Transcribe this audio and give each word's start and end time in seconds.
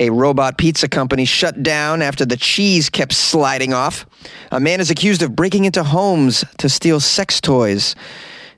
A 0.00 0.10
robot 0.10 0.58
pizza 0.58 0.88
company 0.88 1.24
shut 1.24 1.64
down 1.64 2.02
after 2.02 2.24
the 2.24 2.36
cheese 2.36 2.88
kept 2.88 3.12
sliding 3.12 3.74
off. 3.74 4.06
A 4.52 4.60
man 4.60 4.80
is 4.80 4.90
accused 4.90 5.22
of 5.22 5.34
breaking 5.34 5.64
into 5.64 5.82
homes 5.82 6.44
to 6.58 6.68
steal 6.68 7.00
sex 7.00 7.40
toys. 7.40 7.96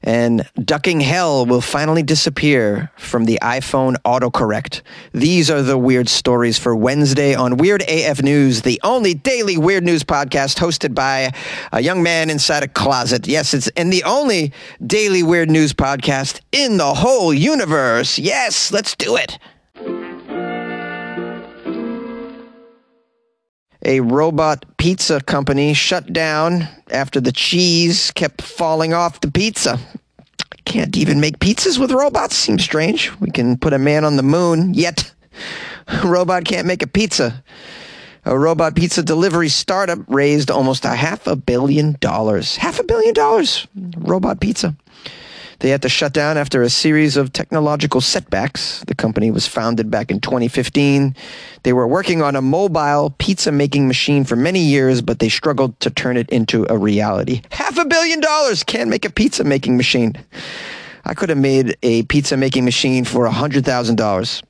And 0.03 0.49
ducking 0.63 1.01
hell 1.01 1.45
will 1.47 1.63
finally 1.63 2.03
disappear 2.03 2.91
from 2.97 3.25
the 3.25 3.39
iPhone 3.43 3.97
autocorrect. 4.05 4.83
These 5.13 5.51
are 5.51 5.63
the 5.63 5.77
weird 5.79 6.09
stories 6.09 6.59
for 6.59 6.77
Wednesday 6.77 7.35
on 7.35 7.57
Weird 7.57 7.83
AF 7.83 8.23
News, 8.23 8.63
the 8.63 8.81
only 8.83 9.15
daily 9.15 9.59
weird 9.59 9.85
news 9.85 10.05
podcast 10.05 10.59
hosted 10.59 10.95
by 10.95 11.33
a 11.73 11.81
young 11.81 12.03
man 12.03 12.31
inside 12.31 12.63
a 12.63 12.69
closet. 12.69 13.27
Yes, 13.27 13.53
it's 13.53 13.69
and 13.77 13.93
the 13.93 14.05
only 14.05 14.53
daily 14.87 15.23
weird 15.23 15.51
news 15.51 15.73
podcast 15.73 16.41
in 16.53 16.79
the 16.79 16.95
whole 16.95 17.33
universe. 17.33 18.19
Yes, 18.19 18.73
let's 18.73 18.95
do 18.95 19.17
it. 19.17 19.39
A 23.83 24.01
robot 24.01 24.65
pizza 24.77 25.21
company 25.23 25.73
shut 25.73 26.13
down 26.13 26.69
after 26.91 27.21
the 27.21 27.33
cheese 27.33 28.11
kept 28.11 28.43
falling 28.43 28.93
off 28.93 29.21
the 29.21 29.31
pizza. 29.31 29.79
Can't 30.67 30.97
even 30.97 31.21
make 31.21 31.39
pizzas 31.39 31.79
with 31.79 31.91
robots. 31.91 32.37
Seems 32.37 32.63
strange. 32.63 33.11
We 33.21 33.31
can 33.31 33.57
put 33.57 33.73
a 33.73 33.79
man 33.79 34.05
on 34.05 34.17
the 34.17 34.23
moon, 34.23 34.75
yet 34.75 35.13
a 35.89 36.03
robot 36.07 36.45
can't 36.45 36.67
make 36.67 36.83
a 36.83 36.87
pizza. 36.87 37.43
A 38.27 38.39
robot 38.39 38.77
pizza 38.77 39.03
delivery 39.03 39.49
startup 39.49 39.99
raised 40.09 40.51
almost 40.51 40.85
a 40.85 40.91
half 40.91 41.27
a 41.27 41.35
billion 41.35 41.97
dollars. 42.01 42.57
Half 42.57 42.79
a 42.79 42.85
billion 42.85 43.15
dollars. 43.15 43.67
Robot 43.97 44.41
pizza. 44.41 44.77
They 45.61 45.69
had 45.69 45.83
to 45.83 45.91
shut 45.91 46.15
down 46.15 46.39
after 46.39 46.63
a 46.63 46.71
series 46.71 47.19
of 47.19 47.35
technological 47.35 48.01
setbacks. 48.01 48.83
The 48.87 48.95
company 48.95 49.31
was 49.31 49.47
founded 49.47 49.91
back 49.91 50.11
in 50.11 50.21
2015. 50.21 51.15
They 51.65 51.73
were 51.75 51.87
working 51.87 52.23
on 52.23 52.35
a 52.35 52.41
mobile 52.41 53.15
pizza 53.19 53.53
making 53.53 53.87
machine 53.87 54.25
for 54.25 54.37
many 54.37 54.61
years, 54.61 55.03
but 55.03 55.19
they 55.19 55.29
struggled 55.29 55.79
to 55.81 55.91
turn 55.91 56.17
it 56.17 56.31
into 56.31 56.67
a 56.71 56.79
reality. 56.79 57.43
Half 57.51 57.77
a 57.79 57.85
billion 57.85 58.21
dollars 58.21 58.65
can't 58.65 58.89
make 58.89 59.05
a 59.05 59.11
pizza 59.11 59.45
making 59.45 59.77
machine. 59.77 60.15
I 61.05 61.13
could 61.13 61.29
have 61.29 61.39
made 61.39 61.77
a 61.83 62.05
pizza 62.05 62.39
making 62.39 62.65
machine 62.65 63.05
for 63.05 63.29
$100,000 63.29 64.43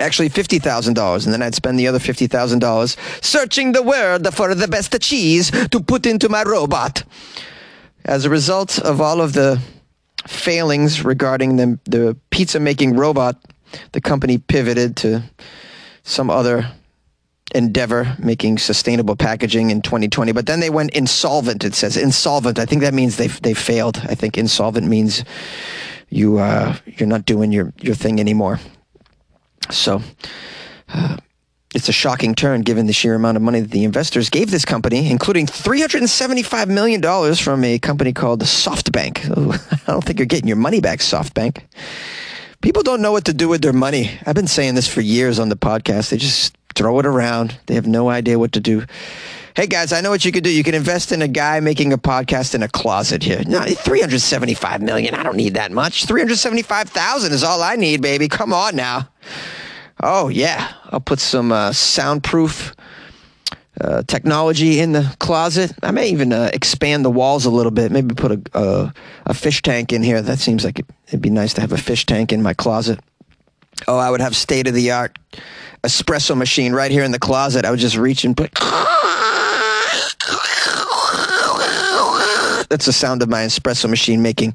actually 0.00 0.30
$50,000 0.30 1.24
and 1.24 1.32
then 1.32 1.42
I'd 1.42 1.54
spend 1.54 1.78
the 1.78 1.86
other 1.86 1.98
$50,000 1.98 2.96
searching 3.22 3.72
the 3.72 3.82
world 3.82 4.34
for 4.34 4.54
the 4.54 4.66
best 4.66 4.98
cheese 5.00 5.50
to 5.50 5.80
put 5.80 6.06
into 6.06 6.28
my 6.30 6.42
robot. 6.42 7.04
As 8.04 8.24
a 8.24 8.30
result 8.30 8.78
of 8.78 9.00
all 9.00 9.20
of 9.20 9.34
the 9.34 9.60
failings 10.26 11.04
regarding 11.04 11.56
the, 11.56 11.78
the 11.84 12.16
pizza 12.30 12.60
making 12.60 12.96
robot, 12.96 13.36
the 13.92 14.00
company 14.00 14.38
pivoted 14.38 14.96
to 14.96 15.22
some 16.02 16.30
other 16.30 16.68
endeavor 17.54 18.16
making 18.18 18.56
sustainable 18.56 19.14
packaging 19.14 19.70
in 19.70 19.82
2020 19.82 20.32
but 20.32 20.46
then 20.46 20.60
they 20.60 20.70
went 20.70 20.90
insolvent 20.92 21.64
it 21.64 21.74
says. 21.74 21.98
Insolvent. 21.98 22.58
I 22.58 22.64
think 22.64 22.80
that 22.80 22.94
means 22.94 23.16
they 23.16 23.26
they 23.26 23.52
failed. 23.52 23.98
I 24.08 24.14
think 24.14 24.38
insolvent 24.38 24.86
means 24.86 25.24
you 26.08 26.38
uh, 26.38 26.76
you're 26.86 27.08
not 27.08 27.24
doing 27.24 27.52
your 27.52 27.72
your 27.80 27.94
thing 27.94 28.20
anymore. 28.20 28.58
So 29.70 30.02
uh, 30.88 31.16
it's 31.74 31.88
a 31.88 31.92
shocking 31.92 32.34
turn 32.34 32.62
given 32.62 32.86
the 32.86 32.92
sheer 32.92 33.14
amount 33.14 33.36
of 33.36 33.42
money 33.42 33.60
that 33.60 33.70
the 33.70 33.84
investors 33.84 34.28
gave 34.30 34.50
this 34.50 34.64
company, 34.64 35.10
including 35.10 35.46
$375 35.46 36.68
million 36.68 37.34
from 37.34 37.64
a 37.64 37.78
company 37.78 38.12
called 38.12 38.42
SoftBank. 38.42 39.82
I 39.88 39.92
don't 39.92 40.04
think 40.04 40.18
you're 40.18 40.26
getting 40.26 40.48
your 40.48 40.56
money 40.56 40.80
back, 40.80 40.98
SoftBank. 40.98 41.62
People 42.60 42.82
don't 42.82 43.02
know 43.02 43.12
what 43.12 43.24
to 43.24 43.32
do 43.32 43.48
with 43.48 43.62
their 43.62 43.72
money. 43.72 44.18
I've 44.26 44.34
been 44.34 44.46
saying 44.46 44.74
this 44.74 44.86
for 44.86 45.00
years 45.00 45.38
on 45.38 45.48
the 45.48 45.56
podcast. 45.56 46.10
They 46.10 46.18
just 46.18 46.56
throw 46.74 46.98
it 46.98 47.06
around, 47.06 47.58
they 47.66 47.74
have 47.74 47.86
no 47.86 48.08
idea 48.08 48.38
what 48.38 48.52
to 48.52 48.60
do. 48.60 48.84
Hey 49.54 49.66
guys, 49.66 49.92
I 49.92 50.00
know 50.00 50.08
what 50.08 50.24
you 50.24 50.32
could 50.32 50.44
do. 50.44 50.50
You 50.50 50.64
can 50.64 50.74
invest 50.74 51.12
in 51.12 51.20
a 51.20 51.28
guy 51.28 51.60
making 51.60 51.92
a 51.92 51.98
podcast 51.98 52.54
in 52.54 52.62
a 52.62 52.68
closet 52.68 53.22
here. 53.22 53.42
No, 53.46 53.60
375 53.62 54.80
million. 54.80 55.14
I 55.14 55.22
don't 55.22 55.36
need 55.36 55.54
that 55.54 55.70
much. 55.72 56.06
375,000 56.06 57.32
is 57.32 57.44
all 57.44 57.62
I 57.62 57.76
need, 57.76 58.00
baby. 58.00 58.28
Come 58.28 58.54
on 58.54 58.76
now. 58.76 59.10
Oh, 60.02 60.28
yeah. 60.28 60.72
I'll 60.86 61.00
put 61.00 61.20
some 61.20 61.52
uh, 61.52 61.72
soundproof 61.72 62.74
uh, 63.80 64.02
technology 64.02 64.80
in 64.80 64.92
the 64.92 65.14
closet. 65.18 65.72
I 65.82 65.92
may 65.92 66.08
even 66.10 66.32
uh, 66.32 66.50
expand 66.52 67.04
the 67.04 67.10
walls 67.10 67.46
a 67.46 67.50
little 67.50 67.70
bit. 67.70 67.92
Maybe 67.92 68.14
put 68.14 68.32
a, 68.32 68.42
a, 68.54 68.92
a 69.26 69.34
fish 69.34 69.62
tank 69.62 69.92
in 69.92 70.02
here. 70.02 70.20
That 70.20 70.38
seems 70.38 70.64
like 70.64 70.78
it, 70.78 70.86
it'd 71.08 71.22
be 71.22 71.30
nice 71.30 71.54
to 71.54 71.60
have 71.60 71.72
a 71.72 71.78
fish 71.78 72.04
tank 72.04 72.32
in 72.32 72.42
my 72.42 72.52
closet. 72.52 73.00
Oh, 73.88 73.98
I 73.98 74.10
would 74.10 74.20
have 74.20 74.36
state 74.36 74.66
of 74.66 74.74
the 74.74 74.90
art 74.90 75.18
espresso 75.82 76.36
machine 76.36 76.72
right 76.72 76.90
here 76.90 77.04
in 77.04 77.12
the 77.12 77.18
closet. 77.18 77.64
I 77.64 77.70
would 77.70 77.80
just 77.80 77.96
reach 77.96 78.24
and 78.24 78.36
put. 78.36 78.52
That's 82.68 82.86
the 82.86 82.92
sound 82.92 83.22
of 83.22 83.28
my 83.28 83.44
espresso 83.44 83.88
machine 83.88 84.22
making 84.22 84.54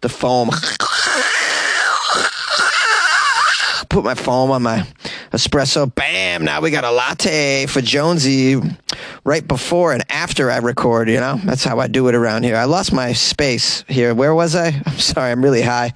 the 0.00 0.08
foam 0.08 0.50
put 4.00 4.04
my 4.06 4.14
foam 4.14 4.50
on 4.50 4.62
my 4.62 4.86
espresso. 5.32 5.94
Bam! 5.94 6.44
Now 6.44 6.62
we 6.62 6.70
got 6.70 6.84
a 6.84 6.90
latte 6.90 7.66
for 7.66 7.82
Jonesy 7.82 8.58
right 9.24 9.46
before 9.46 9.92
and 9.92 10.02
after 10.10 10.50
I 10.50 10.56
record. 10.58 11.10
You 11.10 11.20
know, 11.20 11.38
that's 11.44 11.64
how 11.64 11.80
I 11.80 11.86
do 11.86 12.08
it 12.08 12.14
around 12.14 12.44
here. 12.44 12.56
I 12.56 12.64
lost 12.64 12.94
my 12.94 13.12
space 13.12 13.84
here. 13.88 14.14
Where 14.14 14.34
was 14.34 14.56
I? 14.56 14.68
I'm 14.86 14.98
sorry. 14.98 15.32
I'm 15.32 15.44
really 15.44 15.60
high. 15.60 15.92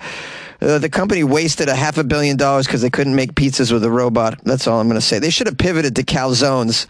Uh, 0.61 0.79
the 0.79 0.91
company 0.91 1.25
wasted 1.25 1.69
a 1.69 1.75
half 1.75 1.97
a 1.97 2.05
billion 2.05 2.37
dollars 2.37 2.67
because 2.67 2.83
they 2.83 2.91
couldn't 2.91 3.15
make 3.15 3.35
pizzas 3.35 3.73
with 3.73 3.85
a 3.85 3.91
robot. 3.91 4.39
That's 4.45 4.67
all 4.67 4.81
I'm 4.81 4.89
going 4.89 5.01
to 5.01 5.07
say. 5.07 5.19
They 5.19 5.31
should 5.31 5.47
have 5.47 5.57
pivoted 5.57 5.97
to 5.97 6.03
calzones. 6.03 6.87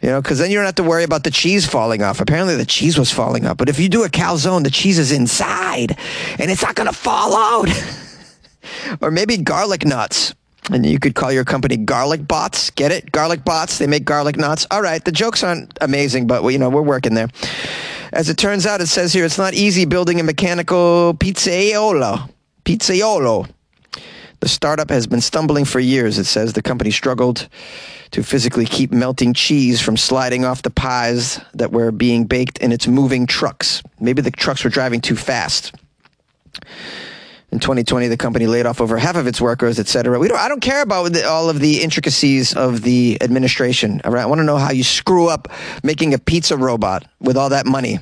You 0.00 0.08
know, 0.08 0.22
because 0.22 0.38
then 0.38 0.50
you 0.50 0.56
don't 0.56 0.64
have 0.64 0.76
to 0.76 0.82
worry 0.82 1.04
about 1.04 1.24
the 1.24 1.30
cheese 1.30 1.66
falling 1.66 2.02
off. 2.02 2.22
Apparently, 2.22 2.56
the 2.56 2.64
cheese 2.64 2.98
was 2.98 3.12
falling 3.12 3.44
off. 3.44 3.58
But 3.58 3.68
if 3.68 3.78
you 3.78 3.90
do 3.90 4.04
a 4.04 4.08
calzone, 4.08 4.64
the 4.64 4.70
cheese 4.70 4.98
is 4.98 5.12
inside 5.12 5.98
and 6.38 6.50
it's 6.50 6.62
not 6.62 6.74
going 6.74 6.88
to 6.88 6.94
fall 6.94 7.36
out. 7.36 7.68
or 9.00 9.10
maybe 9.10 9.36
garlic 9.36 9.84
knots. 9.84 10.34
And 10.70 10.86
you 10.86 10.98
could 11.00 11.14
call 11.14 11.32
your 11.32 11.44
company 11.44 11.76
Garlic 11.76 12.28
Bots. 12.28 12.70
Get 12.70 12.92
it? 12.92 13.10
Garlic 13.10 13.44
Bots. 13.44 13.78
They 13.78 13.86
make 13.86 14.04
garlic 14.04 14.36
knots. 14.36 14.66
All 14.70 14.82
right. 14.82 15.04
The 15.04 15.10
jokes 15.10 15.42
aren't 15.42 15.76
amazing, 15.80 16.26
but 16.26 16.44
we, 16.44 16.52
you 16.52 16.58
know 16.58 16.68
we're 16.68 16.82
working 16.82 17.14
there. 17.14 17.28
As 18.12 18.28
it 18.28 18.36
turns 18.36 18.66
out, 18.66 18.80
it 18.80 18.86
says 18.86 19.12
here 19.12 19.24
it's 19.24 19.38
not 19.38 19.54
easy 19.54 19.84
building 19.84 20.20
a 20.20 20.22
mechanical 20.22 21.14
pizzaiolo. 21.14 22.30
Pizzaiolo. 22.64 23.48
The 24.40 24.48
startup 24.48 24.90
has 24.90 25.06
been 25.06 25.20
stumbling 25.20 25.64
for 25.64 25.80
years. 25.80 26.18
It 26.18 26.24
says 26.24 26.52
the 26.52 26.62
company 26.62 26.90
struggled 26.90 27.48
to 28.12 28.22
physically 28.22 28.64
keep 28.64 28.90
melting 28.90 29.34
cheese 29.34 29.80
from 29.80 29.96
sliding 29.96 30.44
off 30.44 30.62
the 30.62 30.70
pies 30.70 31.40
that 31.54 31.72
were 31.72 31.92
being 31.92 32.24
baked 32.24 32.58
in 32.58 32.72
its 32.72 32.86
moving 32.86 33.26
trucks. 33.26 33.82
Maybe 34.00 34.22
the 34.22 34.30
trucks 34.30 34.64
were 34.64 34.70
driving 34.70 35.00
too 35.00 35.16
fast. 35.16 35.74
In 37.52 37.58
2020, 37.58 38.06
the 38.06 38.16
company 38.16 38.46
laid 38.46 38.64
off 38.64 38.80
over 38.80 38.96
half 38.96 39.16
of 39.16 39.26
its 39.26 39.40
workers, 39.40 39.80
et 39.80 39.88
cetera. 39.88 40.20
We 40.20 40.28
don't, 40.28 40.38
I 40.38 40.46
don't 40.46 40.60
care 40.60 40.82
about 40.82 41.12
the, 41.12 41.28
all 41.28 41.50
of 41.50 41.58
the 41.58 41.82
intricacies 41.82 42.54
of 42.54 42.82
the 42.82 43.18
administration. 43.20 44.00
I 44.04 44.26
want 44.26 44.38
to 44.38 44.44
know 44.44 44.56
how 44.56 44.70
you 44.70 44.84
screw 44.84 45.28
up 45.28 45.48
making 45.82 46.14
a 46.14 46.18
pizza 46.18 46.56
robot 46.56 47.06
with 47.18 47.36
all 47.36 47.48
that 47.48 47.66
money. 47.66 47.98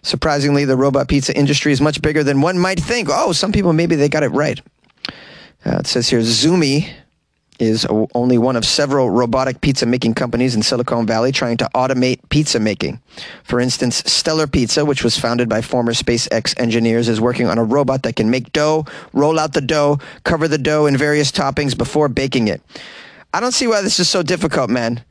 Surprisingly, 0.00 0.64
the 0.64 0.76
robot 0.76 1.08
pizza 1.08 1.36
industry 1.36 1.72
is 1.72 1.80
much 1.82 2.00
bigger 2.00 2.24
than 2.24 2.40
one 2.40 2.58
might 2.58 2.80
think. 2.80 3.08
Oh, 3.10 3.32
some 3.32 3.52
people 3.52 3.74
maybe 3.74 3.96
they 3.96 4.08
got 4.08 4.22
it 4.22 4.30
right. 4.30 4.60
Uh, 5.66 5.78
it 5.80 5.86
says 5.86 6.08
here, 6.08 6.20
Zume 6.20 6.88
is 7.58 7.86
only 8.14 8.38
one 8.38 8.56
of 8.56 8.64
several 8.64 9.10
robotic 9.10 9.60
pizza 9.60 9.86
making 9.86 10.14
companies 10.14 10.54
in 10.54 10.62
Silicon 10.62 11.06
Valley 11.06 11.32
trying 11.32 11.56
to 11.56 11.68
automate 11.74 12.20
pizza 12.28 12.60
making. 12.60 13.00
For 13.44 13.60
instance, 13.60 13.96
Stellar 14.06 14.46
Pizza, 14.46 14.84
which 14.84 15.02
was 15.02 15.18
founded 15.18 15.48
by 15.48 15.60
former 15.60 15.92
SpaceX 15.92 16.58
engineers, 16.60 17.08
is 17.08 17.20
working 17.20 17.46
on 17.46 17.58
a 17.58 17.64
robot 17.64 18.02
that 18.04 18.16
can 18.16 18.30
make 18.30 18.52
dough, 18.52 18.86
roll 19.12 19.38
out 19.38 19.52
the 19.52 19.60
dough, 19.60 19.98
cover 20.24 20.48
the 20.48 20.58
dough 20.58 20.86
in 20.86 20.96
various 20.96 21.32
toppings 21.32 21.76
before 21.76 22.08
baking 22.08 22.48
it. 22.48 22.62
I 23.32 23.40
don't 23.40 23.52
see 23.52 23.66
why 23.66 23.82
this 23.82 24.00
is 24.00 24.08
so 24.08 24.22
difficult, 24.22 24.70
man. 24.70 25.04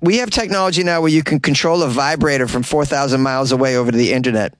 We 0.00 0.16
have 0.16 0.30
technology 0.30 0.82
now 0.82 1.00
where 1.00 1.10
you 1.10 1.22
can 1.22 1.38
control 1.38 1.82
a 1.82 1.88
vibrator 1.88 2.48
from 2.48 2.64
4,000 2.64 3.20
miles 3.20 3.52
away 3.52 3.76
over 3.76 3.92
the 3.92 4.12
internet. 4.12 4.54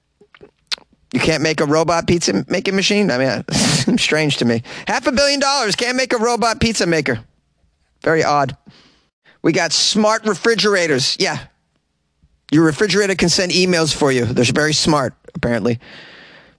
You 1.12 1.20
can't 1.20 1.43
make 1.43 1.61
a 1.61 1.67
robot 1.67 2.06
pizza 2.06 2.44
making 2.49 2.75
machine? 2.75 3.11
I 3.11 3.19
mean, 3.19 3.44
seems 3.53 3.88
uh, 3.88 3.97
strange 4.03 4.38
to 4.38 4.44
me. 4.44 4.62
Half 4.87 5.06
a 5.06 5.12
billion 5.12 5.41
dollars 5.41 5.76
can't 5.76 5.97
make 5.97 6.12
a 6.12 6.19
robot 6.19 6.61
pizza 6.61 6.87
maker. 6.87 7.20
Very 8.03 8.25
odd. 8.25 8.56
We 9.43 9.53
got 9.53 9.73
smart 9.73 10.26
refrigerators. 10.26 11.17
Yeah. 11.20 11.38
Your 12.50 12.64
refrigerator 12.64 13.14
can 13.14 13.29
send 13.29 13.53
emails 13.53 13.94
for 13.94 14.11
you. 14.11 14.25
They're 14.25 14.44
very 14.44 14.73
smart, 14.73 15.14
apparently. 15.35 15.81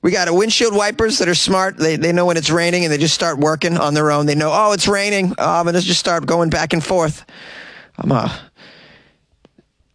We 0.01 0.11
got 0.11 0.27
a 0.27 0.33
windshield 0.33 0.75
wipers 0.75 1.19
that 1.19 1.29
are 1.29 1.35
smart. 1.35 1.77
They, 1.77 1.95
they 1.95 2.11
know 2.11 2.25
when 2.25 2.35
it's 2.35 2.49
raining 2.49 2.83
and 2.83 2.91
they 2.91 2.97
just 2.97 3.13
start 3.13 3.39
working 3.39 3.77
on 3.77 3.93
their 3.93 4.11
own. 4.11 4.25
They 4.25 4.35
know, 4.35 4.51
oh, 4.53 4.73
it's 4.73 4.87
raining. 4.87 5.33
Oh, 5.37 5.59
I'm 5.59 5.63
going 5.63 5.75
to 5.75 5.81
just 5.81 5.99
start 5.99 6.25
going 6.25 6.49
back 6.49 6.73
and 6.73 6.83
forth. 6.83 7.25
I'm 7.97 8.11
a 8.11 8.51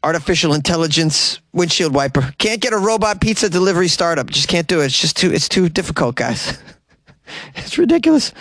artificial 0.02 0.54
intelligence 0.54 1.40
windshield 1.52 1.94
wiper. 1.94 2.32
Can't 2.38 2.60
get 2.60 2.72
a 2.72 2.78
robot 2.78 3.20
pizza 3.20 3.48
delivery 3.48 3.88
startup. 3.88 4.30
Just 4.30 4.48
can't 4.48 4.66
do 4.66 4.80
it. 4.80 4.86
It's 4.86 5.00
just 5.00 5.16
too 5.16 5.32
it's 5.32 5.48
too 5.48 5.68
difficult, 5.68 6.16
guys. 6.16 6.58
it's 7.54 7.78
ridiculous. 7.78 8.32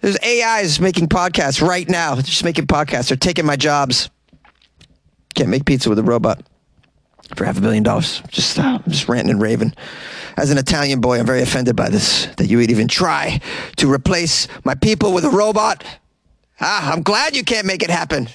There's 0.00 0.18
AIs 0.22 0.78
making 0.78 1.08
podcasts 1.08 1.66
right 1.66 1.88
now. 1.88 2.16
Just 2.16 2.44
making 2.44 2.66
podcasts. 2.66 3.08
They're 3.08 3.16
taking 3.16 3.46
my 3.46 3.56
jobs. 3.56 4.10
Can't 5.34 5.48
make 5.48 5.64
pizza 5.64 5.88
with 5.88 5.98
a 5.98 6.02
robot 6.02 6.42
for 7.34 7.44
half 7.44 7.58
a 7.58 7.60
billion 7.60 7.82
dollars. 7.82 8.22
Just, 8.28 8.58
uh, 8.58 8.78
just 8.88 9.08
ranting 9.08 9.30
and 9.30 9.42
raving. 9.42 9.74
As 10.36 10.50
an 10.50 10.58
Italian 10.58 11.00
boy, 11.00 11.18
I'm 11.18 11.26
very 11.26 11.42
offended 11.42 11.76
by 11.76 11.88
this, 11.88 12.26
that 12.36 12.46
you 12.46 12.58
would 12.58 12.70
even 12.70 12.88
try 12.88 13.40
to 13.76 13.92
replace 13.92 14.48
my 14.64 14.74
people 14.74 15.12
with 15.12 15.24
a 15.24 15.30
robot. 15.30 15.82
Ah, 16.60 16.92
I'm 16.92 17.02
glad 17.02 17.34
you 17.34 17.42
can't 17.42 17.66
make 17.66 17.82
it 17.82 17.90
happen. 17.90 18.28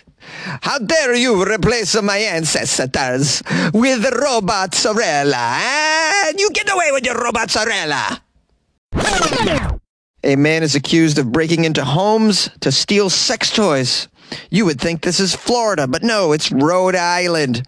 How 0.61 0.79
dare 0.79 1.15
you 1.15 1.43
replace 1.43 1.99
my 2.01 2.17
ancestors 2.17 3.41
with 3.73 4.05
robot 4.13 4.75
Sorella? 4.75 5.59
And 6.27 6.39
you 6.39 6.49
get 6.51 6.71
away 6.71 6.91
with 6.91 7.05
your 7.05 7.15
robot 7.15 7.49
Sorella. 7.49 8.21
A 10.23 10.35
man 10.35 10.61
is 10.61 10.75
accused 10.75 11.17
of 11.17 11.31
breaking 11.31 11.65
into 11.65 11.83
homes 11.83 12.49
to 12.59 12.71
steal 12.71 13.09
sex 13.09 13.51
toys. 13.51 14.07
You 14.49 14.65
would 14.65 14.79
think 14.79 15.01
this 15.01 15.19
is 15.19 15.35
Florida, 15.35 15.87
but 15.87 16.03
no, 16.03 16.31
it's 16.31 16.51
Rhode 16.51 16.95
Island. 16.95 17.63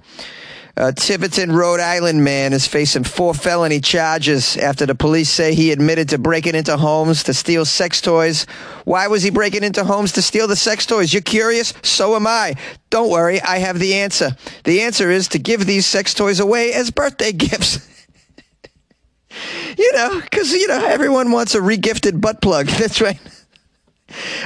A 0.75 0.91
Tiverton, 0.91 1.51
Rhode 1.51 1.79
Island 1.79 2.23
man 2.23 2.51
is 2.51 2.65
facing 2.65 3.03
four 3.03 3.35
felony 3.35 3.79
charges 3.79 4.57
after 4.57 4.87
the 4.87 4.95
police 4.95 5.29
say 5.29 5.53
he 5.53 5.71
admitted 5.71 6.09
to 6.09 6.17
breaking 6.17 6.55
into 6.55 6.77
homes 6.77 7.21
to 7.25 7.33
steal 7.35 7.63
sex 7.63 8.01
toys. 8.01 8.47
Why 8.83 9.05
was 9.05 9.21
he 9.21 9.29
breaking 9.29 9.63
into 9.63 9.83
homes 9.83 10.13
to 10.13 10.23
steal 10.23 10.47
the 10.47 10.55
sex 10.55 10.87
toys? 10.87 11.13
You're 11.13 11.21
curious? 11.21 11.75
So 11.83 12.15
am 12.15 12.25
I. 12.25 12.55
Don't 12.89 13.11
worry, 13.11 13.39
I 13.39 13.59
have 13.59 13.77
the 13.77 13.93
answer. 13.93 14.35
The 14.63 14.81
answer 14.81 15.11
is 15.11 15.27
to 15.29 15.39
give 15.39 15.67
these 15.67 15.85
sex 15.85 16.15
toys 16.15 16.39
away 16.39 16.73
as 16.73 16.89
birthday 16.89 17.31
gifts. 17.33 17.87
you 19.77 19.93
know, 19.93 20.21
because, 20.21 20.51
you 20.53 20.67
know, 20.67 20.83
everyone 20.87 21.31
wants 21.31 21.53
a 21.53 21.59
regifted 21.59 22.19
butt 22.19 22.41
plug. 22.41 22.65
That's 22.79 22.99
right. 22.99 23.19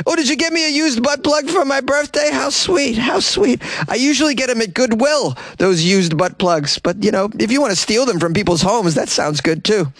Oh, 0.05 0.15
did 0.15 0.29
you 0.29 0.35
get 0.35 0.53
me 0.53 0.65
a 0.65 0.69
used 0.69 1.03
butt 1.03 1.23
plug 1.23 1.49
for 1.49 1.65
my 1.65 1.81
birthday? 1.81 2.29
How 2.31 2.49
sweet. 2.49 2.97
How 2.97 3.19
sweet. 3.19 3.61
I 3.89 3.95
usually 3.95 4.35
get 4.35 4.47
them 4.47 4.61
at 4.61 4.73
Goodwill, 4.73 5.37
those 5.57 5.83
used 5.83 6.17
butt 6.17 6.37
plugs. 6.37 6.79
But, 6.79 7.03
you 7.03 7.11
know, 7.11 7.29
if 7.39 7.51
you 7.51 7.61
want 7.61 7.71
to 7.71 7.75
steal 7.75 8.05
them 8.05 8.19
from 8.19 8.33
people's 8.33 8.61
homes, 8.61 8.95
that 8.95 9.09
sounds 9.09 9.41
good 9.41 9.63
too. 9.63 9.91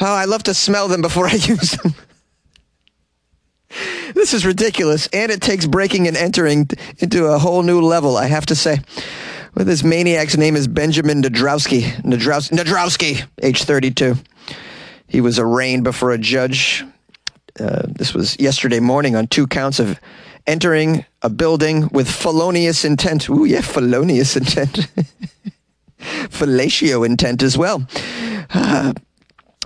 Oh, 0.00 0.14
I 0.14 0.24
love 0.24 0.42
to 0.44 0.54
smell 0.54 0.88
them 0.88 1.02
before 1.02 1.26
I 1.28 1.32
use 1.32 1.72
them. 1.72 1.94
this 4.14 4.34
is 4.34 4.44
ridiculous. 4.44 5.08
And 5.12 5.32
it 5.32 5.40
takes 5.40 5.66
breaking 5.66 6.08
and 6.08 6.16
entering 6.16 6.68
into 6.98 7.26
a 7.26 7.38
whole 7.38 7.62
new 7.62 7.80
level, 7.80 8.16
I 8.16 8.26
have 8.26 8.46
to 8.46 8.54
say. 8.54 8.80
Well, 9.54 9.66
this 9.66 9.84
maniac's 9.84 10.36
name 10.36 10.56
is 10.56 10.66
Benjamin 10.66 11.22
Nadrowski. 11.22 11.82
Nadrowski, 12.02 12.58
Nadrowski 12.58 13.26
age 13.42 13.64
32. 13.64 14.16
He 15.08 15.20
was 15.20 15.38
arraigned 15.38 15.84
before 15.84 16.10
a 16.10 16.18
judge 16.18 16.84
uh, 17.60 17.82
this 17.86 18.14
was 18.14 18.38
yesterday 18.40 18.80
morning 18.80 19.16
on 19.16 19.26
two 19.26 19.46
counts 19.46 19.78
of 19.78 20.00
entering 20.46 21.04
a 21.22 21.30
building 21.30 21.88
with 21.92 22.10
felonious 22.10 22.84
intent. 22.84 23.28
Ooh, 23.28 23.44
yeah, 23.44 23.60
felonious 23.60 24.36
intent. 24.36 24.88
Fellatio 26.00 27.06
intent 27.06 27.42
as 27.42 27.56
well. 27.56 27.86
Uh, 28.52 28.92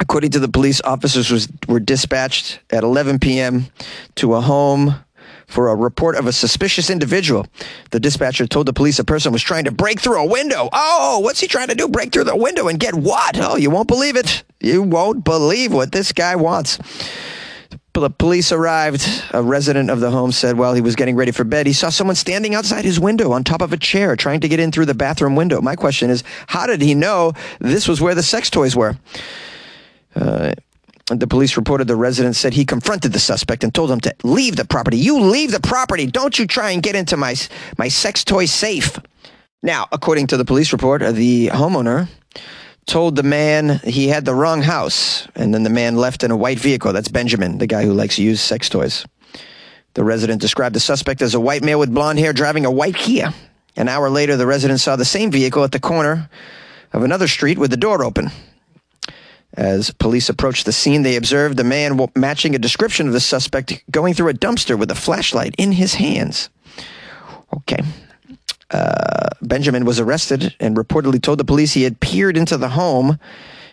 according 0.01 0.31
to 0.33 0.39
the 0.39 0.49
police, 0.49 0.81
officers 0.83 1.31
was, 1.31 1.49
were 1.67 1.81
dispatched 1.81 2.59
at 2.71 2.83
11 2.83 3.21
p.m. 3.21 3.67
to 4.17 4.35
a 4.35 4.41
home 4.41 4.97
for 5.47 5.69
a 5.69 5.77
report 5.77 6.17
of 6.17 6.27
a 6.27 6.33
suspicious 6.33 6.91
individual. 6.91 7.47
The 7.93 8.01
dispatcher 8.01 8.49
told 8.49 8.67
the 8.67 8.73
police 8.73 8.99
a 8.99 9.05
person 9.05 9.33
was 9.33 9.43
trying 9.43 9.65
to 9.65 9.71
break 9.71 10.01
through 10.01 10.21
a 10.21 10.27
window. 10.27 10.69
Oh, 10.73 11.21
what's 11.21 11.41
he 11.41 11.47
trying 11.47 11.69
to 11.69 11.75
do? 11.77 11.89
Break 11.89 12.13
through 12.13 12.25
the 12.25 12.37
window 12.37 12.67
and 12.67 12.81
get 12.81 12.97
what? 12.97 13.39
Oh, 13.39 13.57
you 13.57 13.71
won't 13.71 13.87
believe 13.87 14.17
it. 14.17 14.43
You 14.61 14.83
won't 14.83 15.25
believe 15.25 15.73
what 15.73 15.93
this 15.93 16.13
guy 16.13 16.35
wants 16.35 16.79
the 18.01 18.11
police 18.11 18.53
arrived. 18.53 19.07
A 19.33 19.43
resident 19.43 19.91
of 19.91 20.01
the 20.01 20.11
home 20.11 20.33
said 20.33 20.59
while 20.59 20.75
he 20.75 20.81
was 20.81 20.97
getting 20.97 21.17
ready 21.17 21.33
for 21.33 21.45
bed, 21.45 21.67
he 21.67 21.73
saw 21.73 21.89
someone 21.89 22.17
standing 22.17 22.55
outside 22.55 22.85
his 22.85 23.01
window 23.01 23.33
on 23.33 23.45
top 23.45 23.63
of 23.63 23.73
a 23.73 23.77
chair 23.77 24.17
trying 24.17 24.41
to 24.41 24.49
get 24.49 24.61
in 24.61 24.73
through 24.73 24.87
the 24.87 24.95
bathroom 24.95 25.37
window. 25.37 25.61
My 25.61 25.77
question 25.77 26.11
is, 26.11 26.25
how 26.47 26.67
did 26.67 26.83
he 26.83 26.95
know 26.95 27.33
this 27.59 27.89
was 27.89 28.01
where 28.01 28.15
the 28.15 28.23
sex 28.23 28.51
toys 28.51 28.75
were? 28.77 28.97
Uh, 30.15 30.55
the 31.09 31.27
police 31.27 31.57
reported 31.57 31.87
the 31.87 31.97
resident 31.97 32.35
said 32.35 32.55
he 32.55 32.65
confronted 32.65 33.13
the 33.13 33.21
suspect 33.21 33.63
and 33.63 33.73
told 33.73 33.91
him 33.91 34.01
to 34.01 34.15
leave 34.25 34.57
the 34.57 34.65
property. 34.65 34.97
You 34.97 35.21
leave 35.21 35.53
the 35.53 35.61
property. 35.61 36.07
Don't 36.07 36.39
you 36.39 36.47
try 36.47 36.71
and 36.71 36.83
get 36.83 36.97
into 36.97 37.17
my, 37.17 37.37
my 37.79 37.89
sex 37.89 38.25
toy 38.25 38.47
safe. 38.47 38.99
Now, 39.63 39.87
according 39.93 40.27
to 40.29 40.37
the 40.37 40.45
police 40.45 40.73
report, 40.73 41.03
the 41.03 41.49
homeowner 41.49 42.09
told 42.87 43.17
the 43.17 43.23
man 43.23 43.81
he 43.85 44.09
had 44.09 44.25
the 44.25 44.35
wrong 44.35 44.63
house, 44.63 45.27
and 45.35 45.53
then 45.53 45.65
the 45.65 45.71
man 45.71 45.97
left 45.97 46.23
in 46.23 46.31
a 46.31 46.37
white 46.37 46.59
vehicle. 46.59 46.93
That's 46.93 47.09
Benjamin, 47.09 47.59
the 47.59 47.67
guy 47.67 47.85
who 47.85 47.93
likes 47.93 48.17
to 48.17 48.23
use 48.23 48.41
sex 48.41 48.69
toys. 48.69 49.05
The 49.95 50.05
resident 50.05 50.41
described 50.41 50.75
the 50.75 50.81
suspect 50.81 51.23
as 51.23 51.35
a 51.35 51.41
white 51.41 51.65
male 51.65 51.79
with 51.79 51.93
blonde 51.93 52.19
hair 52.19 52.33
driving 52.33 52.65
a 52.65 52.71
white 52.71 52.95
Kia. 52.95 53.33
An 53.77 53.89
hour 53.89 54.09
later, 54.09 54.37
the 54.37 54.47
resident 54.47 54.81
saw 54.81 54.97
the 54.97 55.05
same 55.05 55.31
vehicle 55.31 55.65
at 55.65 55.73
the 55.73 55.81
corner 55.81 56.31
of 56.93 57.03
another 57.03 57.29
street 57.29 57.59
with 57.59 57.71
the 57.71 57.77
door 57.77 58.05
open. 58.05 58.31
As 59.55 59.91
police 59.91 60.29
approached 60.29 60.67
the 60.67 60.73
scene, 60.73 61.03
they 61.03 61.17
observed 61.17 61.59
a 61.59 61.65
man 61.65 61.99
matching 62.15 62.55
a 62.55 62.59
description 62.59 63.07
of 63.07 63.15
the 63.15 63.21
suspect 63.21 63.83
going 63.91 64.13
through 64.13 64.29
a 64.29 64.35
dumpster 64.35 64.79
with 64.79 64.91
a 64.91 64.95
flashlight 64.95 65.55
in 65.57 65.73
his 65.73 65.95
hands. 65.95 66.51
Okay. 67.55 67.83
Uh, 68.71 69.29
Benjamin 69.43 69.85
was 69.85 70.01
arrested 70.01 70.55
and 70.59 70.77
reportedly 70.77 71.23
told 71.23 71.39
the 71.39 71.45
police 71.45 71.73
he 71.73 71.85
had 71.85 72.01
peered 72.01 72.37
into 72.37 72.57
the 72.57 72.71
home. 72.71 73.19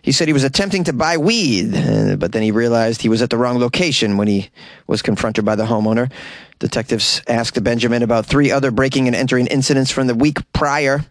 He 0.02 0.12
said 0.12 0.28
he 0.28 0.34
was 0.34 0.44
attempting 0.44 0.84
to 0.84 0.94
buy 0.94 1.18
weed, 1.18 1.74
uh, 1.74 2.16
but 2.18 2.34
then 2.34 2.44
he 2.44 2.52
realized 2.52 3.02
he 3.02 3.10
was 3.10 3.22
at 3.22 3.30
the 3.30 3.38
wrong 3.38 3.58
location 3.58 4.18
when 4.18 4.28
he 4.28 4.50
was 4.86 5.02
confronted 5.02 5.46
by 5.46 5.56
the 5.56 5.66
homeowner. 5.66 6.12
Detectives 6.60 7.22
asked 7.28 7.64
Benjamin 7.64 8.04
about 8.04 8.26
three 8.26 8.52
other 8.52 8.70
breaking 8.70 9.08
and 9.08 9.16
entering 9.16 9.48
incidents 9.48 9.92
from 9.92 10.08
the 10.08 10.16
week 10.16 10.40
prior. 10.52 11.06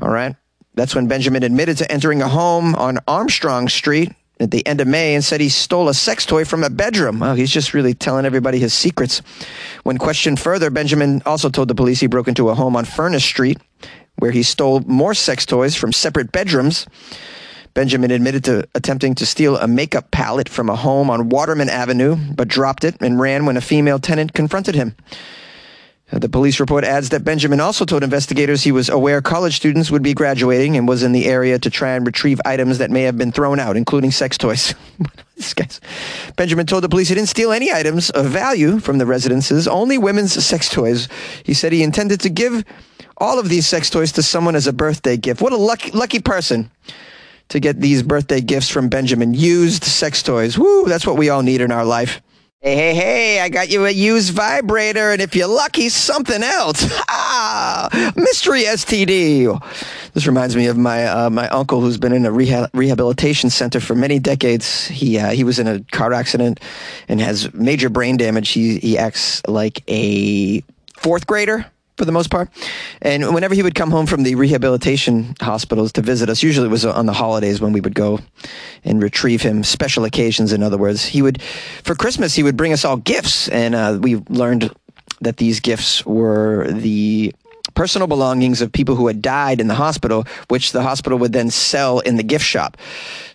All 0.00 0.10
right. 0.10 0.34
That's 0.74 0.94
when 0.94 1.06
Benjamin 1.06 1.42
admitted 1.42 1.76
to 1.78 1.92
entering 1.92 2.22
a 2.22 2.28
home 2.28 2.74
on 2.74 2.98
Armstrong 3.06 3.68
Street 3.68 4.12
at 4.42 4.50
the 4.50 4.66
end 4.66 4.80
of 4.80 4.88
May 4.88 5.14
and 5.14 5.24
said 5.24 5.40
he 5.40 5.48
stole 5.48 5.88
a 5.88 5.94
sex 5.94 6.26
toy 6.26 6.44
from 6.44 6.64
a 6.64 6.70
bedroom. 6.70 7.20
Well, 7.20 7.34
he's 7.34 7.50
just 7.50 7.74
really 7.74 7.94
telling 7.94 8.26
everybody 8.26 8.58
his 8.58 8.74
secrets. 8.74 9.22
When 9.84 9.98
questioned 9.98 10.40
further, 10.40 10.70
Benjamin 10.70 11.22
also 11.24 11.48
told 11.48 11.68
the 11.68 11.74
police 11.74 12.00
he 12.00 12.06
broke 12.06 12.28
into 12.28 12.48
a 12.48 12.54
home 12.54 12.76
on 12.76 12.84
Furnace 12.84 13.24
Street 13.24 13.58
where 14.16 14.30
he 14.30 14.42
stole 14.42 14.80
more 14.80 15.14
sex 15.14 15.46
toys 15.46 15.74
from 15.74 15.92
separate 15.92 16.32
bedrooms. 16.32 16.86
Benjamin 17.74 18.10
admitted 18.10 18.44
to 18.44 18.68
attempting 18.74 19.14
to 19.14 19.26
steal 19.26 19.56
a 19.56 19.66
makeup 19.66 20.10
palette 20.10 20.48
from 20.48 20.68
a 20.68 20.76
home 20.76 21.08
on 21.08 21.30
Waterman 21.30 21.70
Avenue, 21.70 22.16
but 22.34 22.48
dropped 22.48 22.84
it 22.84 22.96
and 23.00 23.18
ran 23.18 23.46
when 23.46 23.56
a 23.56 23.62
female 23.62 23.98
tenant 23.98 24.34
confronted 24.34 24.74
him. 24.74 24.94
The 26.22 26.28
police 26.28 26.60
report 26.60 26.84
adds 26.84 27.08
that 27.08 27.24
Benjamin 27.24 27.58
also 27.58 27.84
told 27.84 28.04
investigators 28.04 28.62
he 28.62 28.70
was 28.70 28.88
aware 28.88 29.20
college 29.20 29.56
students 29.56 29.90
would 29.90 30.04
be 30.04 30.14
graduating 30.14 30.76
and 30.76 30.86
was 30.86 31.02
in 31.02 31.10
the 31.10 31.26
area 31.26 31.58
to 31.58 31.68
try 31.68 31.94
and 31.94 32.06
retrieve 32.06 32.40
items 32.44 32.78
that 32.78 32.92
may 32.92 33.02
have 33.02 33.18
been 33.18 33.32
thrown 33.32 33.58
out, 33.58 33.76
including 33.76 34.12
sex 34.12 34.38
toys. 34.38 34.72
Benjamin 36.36 36.66
told 36.66 36.84
the 36.84 36.88
police 36.88 37.08
he 37.08 37.16
didn't 37.16 37.28
steal 37.28 37.50
any 37.50 37.72
items 37.72 38.10
of 38.10 38.26
value 38.26 38.78
from 38.78 38.98
the 38.98 39.04
residences, 39.04 39.66
only 39.66 39.98
women's 39.98 40.32
sex 40.44 40.68
toys. 40.68 41.08
He 41.42 41.54
said 41.54 41.72
he 41.72 41.82
intended 41.82 42.20
to 42.20 42.30
give 42.30 42.64
all 43.16 43.40
of 43.40 43.48
these 43.48 43.66
sex 43.66 43.90
toys 43.90 44.12
to 44.12 44.22
someone 44.22 44.54
as 44.54 44.68
a 44.68 44.72
birthday 44.72 45.16
gift. 45.16 45.42
What 45.42 45.52
a 45.52 45.56
lucky, 45.56 45.90
lucky 45.90 46.20
person 46.20 46.70
to 47.48 47.58
get 47.58 47.80
these 47.80 48.04
birthday 48.04 48.40
gifts 48.40 48.68
from 48.68 48.88
Benjamin. 48.88 49.34
Used 49.34 49.82
sex 49.82 50.22
toys. 50.22 50.56
Woo, 50.56 50.84
that's 50.84 51.04
what 51.04 51.16
we 51.16 51.30
all 51.30 51.42
need 51.42 51.60
in 51.60 51.72
our 51.72 51.84
life. 51.84 52.22
Hey, 52.64 52.76
hey, 52.76 52.94
hey, 52.94 53.40
I 53.40 53.48
got 53.48 53.70
you 53.70 53.86
a 53.86 53.90
used 53.90 54.32
vibrator, 54.32 55.10
and 55.10 55.20
if 55.20 55.34
you're 55.34 55.48
lucky, 55.48 55.88
something 55.88 56.44
else. 56.44 56.88
Ah, 57.34 58.12
mystery 58.14 58.64
STD. 58.64 59.60
This 60.12 60.26
reminds 60.26 60.54
me 60.54 60.66
of 60.66 60.76
my 60.76 61.06
uh, 61.06 61.30
my 61.30 61.48
uncle 61.48 61.80
who's 61.80 61.96
been 61.96 62.12
in 62.12 62.26
a 62.26 62.30
reha- 62.30 62.68
rehabilitation 62.74 63.48
center 63.48 63.80
for 63.80 63.94
many 63.94 64.18
decades. 64.18 64.86
He 64.88 65.18
uh, 65.18 65.30
he 65.30 65.42
was 65.44 65.58
in 65.58 65.66
a 65.66 65.80
car 65.92 66.12
accident 66.12 66.60
and 67.08 67.20
has 67.20 67.52
major 67.54 67.88
brain 67.88 68.16
damage. 68.16 68.50
He 68.50 68.78
he 68.78 68.98
acts 68.98 69.40
like 69.48 69.82
a 69.88 70.62
fourth 70.96 71.26
grader 71.26 71.66
for 71.96 72.04
the 72.04 72.12
most 72.12 72.30
part. 72.30 72.50
And 73.00 73.34
whenever 73.34 73.54
he 73.54 73.62
would 73.62 73.74
come 73.74 73.90
home 73.90 74.06
from 74.06 74.22
the 74.22 74.34
rehabilitation 74.34 75.34
hospitals 75.40 75.92
to 75.92 76.02
visit 76.02 76.28
us, 76.28 76.42
usually 76.42 76.66
it 76.66 76.70
was 76.70 76.84
on 76.84 77.06
the 77.06 77.12
holidays 77.12 77.60
when 77.60 77.72
we 77.72 77.80
would 77.80 77.94
go 77.94 78.20
and 78.84 79.02
retrieve 79.02 79.42
him, 79.42 79.62
special 79.62 80.04
occasions, 80.04 80.52
in 80.52 80.62
other 80.62 80.78
words, 80.78 81.04
he 81.04 81.22
would, 81.22 81.42
for 81.42 81.94
Christmas, 81.94 82.34
he 82.34 82.42
would 82.42 82.56
bring 82.56 82.72
us 82.72 82.84
all 82.84 82.96
gifts. 82.96 83.48
And 83.48 83.74
uh, 83.74 83.98
we 84.00 84.16
learned 84.28 84.70
that 85.20 85.36
these 85.36 85.60
gifts 85.60 86.04
were 86.04 86.66
the 86.70 87.34
personal 87.74 88.06
belongings 88.06 88.60
of 88.60 88.72
people 88.72 88.94
who 88.96 89.06
had 89.06 89.22
died 89.22 89.60
in 89.60 89.68
the 89.68 89.74
hospital, 89.74 90.24
which 90.48 90.72
the 90.72 90.82
hospital 90.82 91.18
would 91.18 91.32
then 91.32 91.50
sell 91.50 92.00
in 92.00 92.16
the 92.16 92.22
gift 92.22 92.44
shop. 92.44 92.76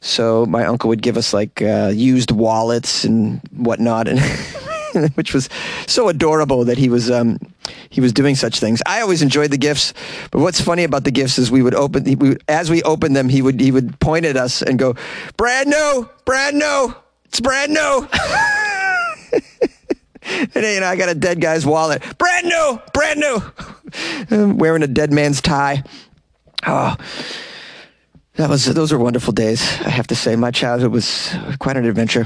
So 0.01 0.45
my 0.45 0.65
uncle 0.65 0.89
would 0.89 1.01
give 1.01 1.17
us 1.17 1.33
like 1.33 1.61
uh, 1.61 1.91
used 1.93 2.31
wallets 2.31 3.03
and 3.03 3.41
whatnot. 3.51 4.07
And 4.07 4.19
which 5.15 5.33
was 5.33 5.49
so 5.85 6.09
adorable 6.09 6.65
that 6.65 6.77
he 6.77 6.89
was 6.89 7.09
um, 7.11 7.39
he 7.89 8.01
was 8.01 8.13
doing 8.13 8.35
such 8.35 8.59
things. 8.59 8.81
I 8.85 9.01
always 9.01 9.21
enjoyed 9.21 9.51
the 9.51 9.57
gifts, 9.57 9.93
but 10.31 10.39
what's 10.39 10.61
funny 10.61 10.83
about 10.83 11.03
the 11.03 11.11
gifts 11.11 11.37
is 11.37 11.51
we 11.51 11.61
would 11.61 11.75
open 11.75 12.03
we 12.17 12.37
as 12.47 12.69
we 12.69 12.83
opened 12.83 13.15
them, 13.15 13.29
he 13.29 13.41
would 13.41 13.59
he 13.59 13.71
would 13.71 13.99
point 13.99 14.25
at 14.25 14.37
us 14.37 14.61
and 14.61 14.79
go, 14.79 14.95
"Brad, 15.37 15.67
no, 15.67 16.09
Brad, 16.25 16.55
no, 16.55 16.95
it's 17.25 17.39
Brad, 17.39 17.69
no." 17.69 18.07
and 20.21 20.53
you 20.55 20.79
know, 20.79 20.87
I 20.87 20.95
got 20.95 21.09
a 21.09 21.15
dead 21.15 21.41
guy's 21.41 21.65
wallet, 21.65 22.01
brand 22.17 22.47
new, 22.47 22.81
brand 22.93 23.19
new, 23.19 23.41
I'm 24.31 24.57
wearing 24.57 24.83
a 24.83 24.87
dead 24.87 25.11
man's 25.11 25.41
tie. 25.41 25.83
Oh, 26.65 26.95
that 28.35 28.49
was 28.49 28.65
those 28.65 28.91
are 28.91 28.99
wonderful 28.99 29.33
days. 29.33 29.61
I 29.81 29.89
have 29.89 30.07
to 30.07 30.15
say, 30.15 30.35
my 30.35 30.51
childhood 30.51 30.91
was 30.91 31.33
quite 31.59 31.77
an 31.77 31.85
adventure. 31.85 32.25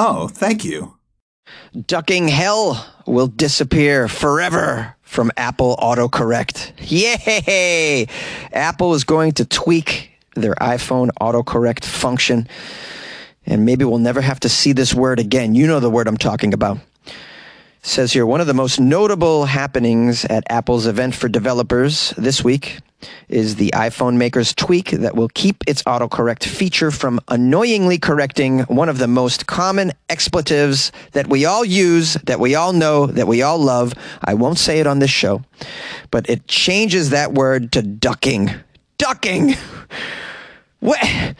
Oh, 0.00 0.28
thank 0.28 0.64
you. 0.64 0.94
Ducking 1.86 2.28
hell 2.28 2.86
will 3.04 3.26
disappear 3.26 4.06
forever 4.06 4.94
from 5.02 5.32
Apple 5.36 5.76
autocorrect. 5.76 6.70
Yay! 6.78 8.06
Apple 8.52 8.94
is 8.94 9.02
going 9.02 9.32
to 9.32 9.44
tweak 9.44 10.12
their 10.36 10.54
iPhone 10.54 11.10
autocorrect 11.20 11.84
function, 11.84 12.46
and 13.44 13.66
maybe 13.66 13.84
we'll 13.84 13.98
never 13.98 14.20
have 14.20 14.38
to 14.40 14.48
see 14.48 14.72
this 14.72 14.94
word 14.94 15.18
again. 15.18 15.56
You 15.56 15.66
know 15.66 15.80
the 15.80 15.90
word 15.90 16.06
I'm 16.06 16.16
talking 16.16 16.54
about. 16.54 16.78
Says 17.88 18.12
here 18.12 18.26
one 18.26 18.42
of 18.42 18.46
the 18.46 18.52
most 18.52 18.78
notable 18.78 19.46
happenings 19.46 20.26
at 20.26 20.44
Apple's 20.50 20.86
event 20.86 21.14
for 21.14 21.26
developers 21.26 22.10
this 22.18 22.44
week 22.44 22.80
is 23.30 23.56
the 23.56 23.70
iPhone 23.74 24.18
maker's 24.18 24.54
tweak 24.54 24.90
that 24.90 25.16
will 25.16 25.30
keep 25.32 25.64
its 25.66 25.82
autocorrect 25.84 26.44
feature 26.44 26.90
from 26.90 27.18
annoyingly 27.28 27.96
correcting 27.96 28.58
one 28.64 28.90
of 28.90 28.98
the 28.98 29.08
most 29.08 29.46
common 29.46 29.92
expletives 30.10 30.92
that 31.12 31.28
we 31.28 31.46
all 31.46 31.64
use, 31.64 32.12
that 32.24 32.38
we 32.38 32.54
all 32.54 32.74
know, 32.74 33.06
that 33.06 33.26
we 33.26 33.40
all 33.40 33.56
love. 33.56 33.94
I 34.22 34.34
won't 34.34 34.58
say 34.58 34.80
it 34.80 34.86
on 34.86 34.98
this 34.98 35.10
show, 35.10 35.42
but 36.10 36.28
it 36.28 36.46
changes 36.46 37.08
that 37.08 37.32
word 37.32 37.72
to 37.72 37.80
ducking. 37.80 38.50
Ducking! 38.98 39.54
What? 40.80 41.34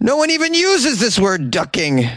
No 0.00 0.16
one 0.16 0.30
even 0.30 0.52
uses 0.52 0.98
this 0.98 1.16
word 1.16 1.52
ducking. 1.52 2.08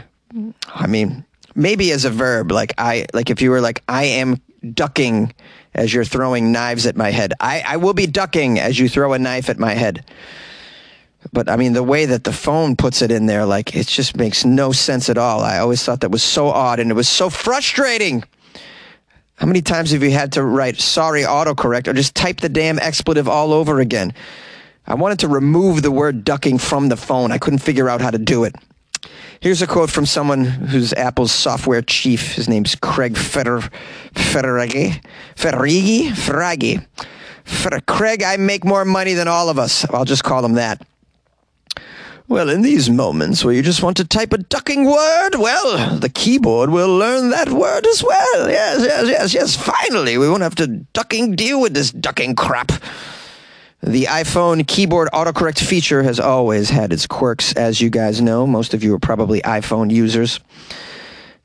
I 0.68 0.88
mean, 0.88 1.24
maybe 1.55 1.91
as 1.91 2.05
a 2.05 2.10
verb, 2.10 2.51
like 2.51 2.74
I, 2.77 3.05
like 3.13 3.29
if 3.29 3.41
you 3.41 3.51
were 3.51 3.62
like, 3.62 3.83
I 3.88 4.05
am 4.05 4.41
ducking 4.74 5.33
as 5.74 5.93
you're 5.93 6.05
throwing 6.05 6.51
knives 6.51 6.86
at 6.86 6.95
my 6.95 7.10
head. 7.10 7.33
I, 7.39 7.63
I 7.65 7.77
will 7.77 7.93
be 7.93 8.07
ducking 8.07 8.60
as 8.60 8.79
you 8.79 8.88
throw 8.88 9.13
a 9.13 9.19
knife 9.19 9.50
at 9.50 9.60
my 9.60 9.74
head. 9.74 10.05
But 11.31 11.50
I 11.50 11.55
mean, 11.55 11.74
the 11.74 11.83
way 11.83 12.05
that 12.05 12.25
the 12.25 12.33
phone 12.33 12.75
puts 12.75 13.01
it 13.01 13.12
in 13.12 13.25
there, 13.27 13.45
like, 13.45 13.75
it 13.75 13.88
just 13.88 14.17
makes 14.17 14.43
no 14.43 14.72
sense 14.72 15.10
at 15.10 15.17
all. 15.17 15.41
I 15.41 15.60
always 15.60 15.83
thought 15.83 16.01
that 16.01 16.12
was 16.12 16.24
so 16.24 16.48
odd 16.48 16.79
and 16.79 16.91
it 16.91 16.95
was 16.95 17.07
so 17.07 17.29
frustrating. 17.29 18.24
How 19.36 19.48
many 19.48 19.62
times 19.62 19.91
have 19.91 20.03
you 20.03 20.12
had 20.12 20.33
to 20.33 20.43
write 20.43 20.79
sorry 20.79 21.24
autocorrect 21.24 21.88
or 21.88 21.93
just 21.93 22.13
type 22.15 22.41
the 22.41 22.50
damn 22.50 22.77
expletive 22.77 23.27
all 23.27 23.53
over 23.53 23.79
again? 23.79 24.13
I 24.86 24.95
wanted 24.95 25.19
to 25.19 25.27
remove 25.29 25.81
the 25.81 25.91
word 25.91 26.25
ducking 26.25 26.57
from 26.57 26.89
the 26.89 26.98
phone. 26.98 27.31
I 27.31 27.38
couldn't 27.38 27.60
figure 27.60 27.89
out 27.89 28.01
how 28.01 28.12
to 28.12 28.17
do 28.17 28.43
it. 28.43 28.55
Here's 29.39 29.62
a 29.62 29.67
quote 29.67 29.89
from 29.89 30.05
someone 30.05 30.45
who's 30.45 30.93
Apple's 30.93 31.31
software 31.31 31.81
chief. 31.81 32.33
His 32.36 32.48
name's 32.48 32.75
Craig 32.75 33.17
Feder, 33.17 33.60
Federighi. 34.13 35.03
Federighi? 35.36 36.10
Ferraghi. 36.12 36.86
Fer- 37.43 37.81
Craig, 37.81 38.24
I 38.24 38.38
make 38.38 38.63
more 38.63 38.86
money 38.86 39.13
than 39.13 39.27
all 39.27 39.50
of 39.50 39.60
us. 39.60 39.83
I'll 39.89 40.05
just 40.05 40.24
call 40.24 40.45
him 40.45 40.53
that. 40.53 40.81
Well, 42.29 42.50
in 42.50 42.62
these 42.62 42.89
moments 42.89 43.43
where 43.43 43.53
you 43.53 43.62
just 43.62 43.83
want 43.83 43.98
to 43.98 44.05
type 44.05 44.31
a 44.31 44.38
ducking 44.38 44.86
word, 44.86 45.36
well, 45.36 46.00
the 46.00 46.07
keyboard 46.07 46.69
will 46.69 46.98
learn 46.98 47.29
that 47.31 47.50
word 47.50 47.86
as 47.86 48.01
well. 48.01 48.50
Yes, 48.50 48.81
yes, 48.81 49.07
yes, 49.07 49.33
yes. 49.33 49.55
Finally, 49.57 50.17
we 50.17 50.29
won't 50.29 50.41
have 50.41 50.55
to 50.55 50.67
ducking 50.93 51.36
deal 51.36 51.60
with 51.60 51.74
this 51.74 51.91
ducking 51.91 52.33
crap. 52.36 52.72
The 53.86 54.06
iPhone 54.06 54.66
keyboard 54.66 55.10
autocorrect 55.12 55.60
feature 55.60 56.04
has 56.04 56.18
always 56.18 56.70
had 56.70 56.94
its 56.94 57.06
quirks, 57.06 57.52
as 57.54 57.82
you 57.82 57.90
guys 57.90 58.22
know. 58.22 58.48
Most 58.48 58.74
of 58.74 58.82
you 58.82 58.94
are 58.94 59.00
probably 59.00 59.42
iPhone 59.42 59.92
users. 59.92 60.40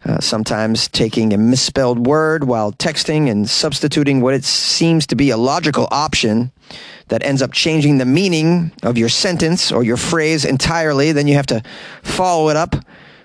Uh, 0.05 0.21
sometimes 0.21 0.87
taking 0.87 1.33
a 1.33 1.37
misspelled 1.37 2.07
word 2.07 2.45
while 2.45 2.71
texting 2.71 3.29
and 3.29 3.51
substituting 3.51 4.21
what 4.21 4.35
it 4.35 4.45
seems 4.45 5.05
to 5.09 5.17
be 5.17 5.31
a 5.31 5.37
logical 5.37 5.89
option 5.91 6.53
that 7.09 7.25
ends 7.25 7.43
up 7.43 7.53
changing 7.53 7.99
the 7.99 8.05
meaning 8.05 8.71
of 8.85 8.97
your 8.97 9.09
sentence 9.09 9.73
or 9.73 9.83
your 9.83 9.97
phrase 9.97 10.45
entirely. 10.45 11.11
Then 11.11 11.27
you 11.27 11.35
have 11.35 11.47
to 11.47 11.61
follow 12.05 12.51
it 12.51 12.57
up 12.57 12.77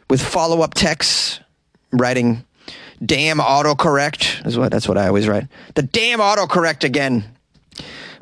with 0.10 0.24
follow 0.24 0.62
up 0.62 0.74
texts, 0.74 1.40
writing 1.92 2.44
damn 3.06 3.38
autocorrect 3.38 4.46
is 4.48 4.58
what 4.58 4.72
that's 4.72 4.88
what 4.88 4.98
I 4.98 5.08
always 5.08 5.28
write. 5.28 5.48
The 5.76 5.84
damn 5.84 6.20
autocorrect 6.20 6.84
again. 6.84 7.26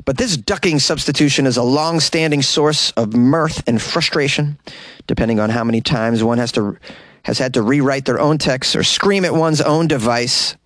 But 0.04 0.18
this 0.18 0.36
ducking 0.36 0.78
substitution 0.78 1.46
is 1.46 1.56
a 1.56 1.62
long 1.62 2.00
standing 2.00 2.42
source 2.42 2.90
of 2.92 3.14
mirth 3.14 3.62
and 3.68 3.80
frustration, 3.80 4.58
depending 5.06 5.38
on 5.38 5.50
how 5.50 5.64
many 5.64 5.80
times 5.80 6.24
one 6.24 6.38
has 6.38 6.52
to 6.52 6.76
has 7.24 7.38
had 7.38 7.54
to 7.54 7.62
rewrite 7.62 8.04
their 8.04 8.18
own 8.18 8.36
text 8.36 8.74
or 8.74 8.82
scream 8.82 9.24
at 9.24 9.32
one's 9.32 9.60
own 9.60 9.86
device. 9.86 10.56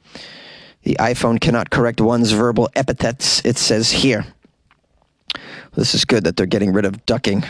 The 0.85 0.97
iPhone 0.99 1.39
cannot 1.39 1.69
correct 1.69 2.01
one's 2.01 2.33
verbal 2.33 2.71
epithets, 2.75 3.45
it 3.45 3.59
says 3.59 3.91
here. 3.91 4.25
This 5.75 5.95
is 5.95 6.07
good 6.07 6.25
that 6.25 6.37
they're 6.37 6.47
getting 6.47 6.73
rid 6.73 6.87
of 6.87 7.05
ducking. 7.05 7.45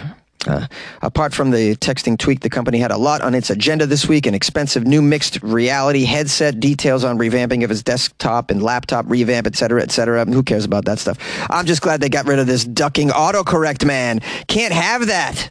Uh, 0.46 0.66
apart 1.02 1.34
from 1.34 1.50
the 1.50 1.76
texting 1.76 2.18
tweak, 2.18 2.40
the 2.40 2.50
company 2.50 2.78
had 2.78 2.90
a 2.90 2.96
lot 2.96 3.20
on 3.20 3.34
its 3.34 3.50
agenda 3.50 3.86
this 3.86 4.06
week 4.06 4.26
an 4.26 4.34
expensive 4.34 4.86
new 4.86 5.02
mixed 5.02 5.42
reality 5.42 6.04
headset, 6.04 6.60
details 6.60 7.04
on 7.04 7.18
revamping 7.18 7.64
of 7.64 7.70
its 7.70 7.82
desktop 7.82 8.50
and 8.50 8.62
laptop 8.62 9.04
revamp, 9.08 9.46
et 9.46 9.56
cetera, 9.56 9.82
et 9.82 9.90
cetera. 9.90 10.24
Who 10.24 10.42
cares 10.42 10.64
about 10.64 10.84
that 10.84 10.98
stuff? 10.98 11.18
I'm 11.50 11.66
just 11.66 11.82
glad 11.82 12.00
they 12.00 12.08
got 12.08 12.26
rid 12.26 12.38
of 12.38 12.46
this 12.46 12.64
ducking 12.64 13.08
autocorrect, 13.08 13.84
man. 13.84 14.20
Can't 14.46 14.72
have 14.72 15.06
that. 15.08 15.50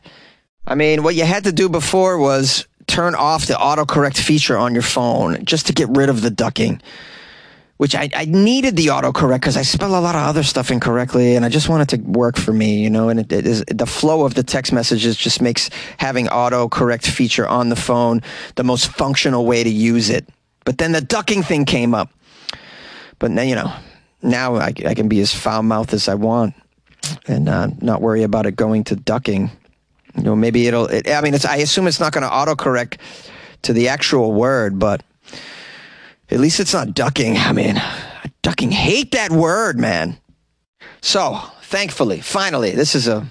I 0.68 0.76
mean, 0.76 1.04
what 1.04 1.16
you 1.16 1.26
had 1.26 1.44
to 1.44 1.52
do 1.52 1.70
before 1.70 2.18
was 2.18 2.68
turn 2.88 3.16
off 3.16 3.48
the 3.48 3.54
autocorrect 3.54 4.18
feature 4.18 4.58
on 4.58 4.74
your 4.74 4.84
phone 4.84 5.44
just 5.46 5.68
to 5.68 5.74
get 5.74 5.90
rid 5.90 6.10
of 6.10 6.22
the 6.22 6.32
ducking 6.32 6.82
which 7.78 7.94
I, 7.94 8.10
I 8.16 8.26
needed 8.26 8.78
the 8.78 8.88
autocorrect 8.88 9.42
because 9.42 9.58
I 9.58 9.62
spell 9.62 9.98
a 9.98 10.00
lot 10.00 10.16
of 10.16 10.22
other 10.22 10.44
stuff 10.44 10.72
incorrectly 10.72 11.36
and 11.36 11.44
I 11.44 11.50
just 11.50 11.68
want 11.68 11.84
it 11.84 11.98
to 11.98 12.04
work 12.04 12.38
for 12.38 12.54
me, 12.54 12.82
you 12.82 12.90
know, 12.90 13.10
and 13.10 13.20
it, 13.20 13.32
it 13.32 13.46
is 13.46 13.64
the 13.68 13.86
flow 13.86 14.26
of 14.26 14.34
the 14.34 14.44
text 14.44 14.72
messages 14.72 15.18
just 15.18 15.42
makes 15.42 15.70
having 15.98 16.28
autocorrect 16.28 17.06
feature 17.06 17.48
on 17.48 17.70
the 17.70 17.76
phone 17.76 18.22
the 18.56 18.64
most 18.64 18.88
functional 18.88 19.46
way 19.46 19.64
to 19.64 19.70
use 19.70 20.10
it. 20.10 20.28
But 20.64 20.78
then 20.78 20.94
the 20.94 21.02
ducking 21.02 21.44
thing 21.44 21.66
came 21.66 21.94
up. 21.94 22.10
But 23.20 23.32
now, 23.32 23.44
you 23.44 23.56
know, 23.56 23.74
now 24.22 24.56
I, 24.56 24.74
I 24.86 24.94
can 24.94 25.10
be 25.10 25.20
as 25.20 25.34
foul 25.34 25.64
mouthed 25.64 25.94
as 25.94 26.08
I 26.08 26.16
want 26.16 26.56
and 27.28 27.50
uh, 27.50 27.68
not 27.82 28.02
worry 28.02 28.24
about 28.24 28.46
it 28.46 28.56
going 28.56 28.86
to 28.86 28.96
ducking. 28.96 29.52
You 30.16 30.24
know, 30.24 30.36
maybe 30.36 30.68
it'll, 30.68 30.86
it, 30.86 31.10
I 31.10 31.20
mean, 31.22 31.36
I 31.48 31.58
assume 31.58 31.88
it's 31.88 32.00
not 32.00 32.14
going 32.14 32.24
to 32.24 32.30
autocorrect 32.30 33.00
to 33.64 33.74
the 33.74 33.90
actual 33.90 34.32
word, 34.32 34.80
but 34.80 35.04
at 36.30 36.40
least 36.40 36.60
it's 36.60 36.74
not 36.74 36.94
ducking. 36.94 37.38
I 37.38 37.52
mean, 37.52 37.82
ducking 38.42 38.72
hate 38.72 39.12
that 39.12 39.32
word, 39.32 39.80
man. 39.80 40.18
So, 41.02 41.40
thankfully, 41.62 42.22
finally, 42.22 42.72
this 42.72 42.96
is 42.96 43.08
a 43.08 43.28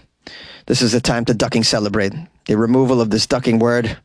this 0.66 0.80
is 0.80 0.94
a 0.94 1.00
time 1.00 1.24
to 1.26 1.34
ducking 1.34 1.64
celebrate. 1.64 2.14
The 2.46 2.56
removal 2.56 3.00
of 3.00 3.10
this 3.10 3.26
ducking 3.26 3.58
word 3.58 3.96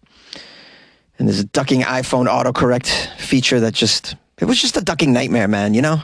and 1.18 1.28
this 1.28 1.44
ducking 1.44 1.82
iPhone 1.82 2.28
autocorrect 2.28 3.18
feature 3.18 3.60
that 3.60 3.74
just 3.74 4.16
it 4.40 4.46
was 4.46 4.62
just 4.62 4.78
a 4.78 4.82
ducking 4.82 5.14
nightmare, 5.14 5.48
man, 5.48 5.74
you 5.74 5.82
know? 5.82 6.02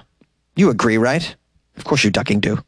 You 0.55 0.69
agree, 0.69 0.97
right? 0.97 1.35
Of 1.77 1.85
course 1.85 2.03
you 2.03 2.11
ducking 2.11 2.39
do. 2.39 2.59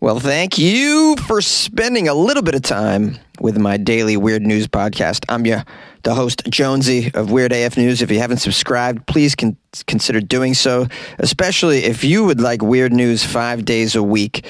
Well, 0.00 0.20
thank 0.20 0.58
you 0.58 1.16
for 1.26 1.42
spending 1.42 2.08
a 2.08 2.14
little 2.14 2.42
bit 2.42 2.54
of 2.54 2.62
time 2.62 3.18
with 3.40 3.58
my 3.58 3.76
daily 3.76 4.16
weird 4.16 4.42
news 4.42 4.68
podcast. 4.68 5.24
I'm 5.28 5.44
your 5.44 5.64
the 6.02 6.14
host 6.14 6.42
Jonesy 6.48 7.10
of 7.14 7.30
Weird 7.30 7.52
AF 7.52 7.76
News. 7.76 8.02
If 8.02 8.10
you 8.10 8.18
haven't 8.18 8.38
subscribed, 8.38 9.06
please 9.06 9.34
con- 9.34 9.56
consider 9.86 10.20
doing 10.20 10.54
so, 10.54 10.86
especially 11.18 11.84
if 11.84 12.04
you 12.04 12.24
would 12.24 12.40
like 12.40 12.62
weird 12.62 12.92
news 12.92 13.24
5 13.24 13.64
days 13.64 13.94
a 13.96 14.02
week 14.02 14.46